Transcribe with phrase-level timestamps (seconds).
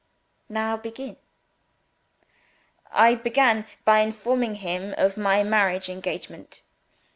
[0.49, 1.17] Now begin.'
[2.91, 6.63] I began by informing him of my marriage engagement."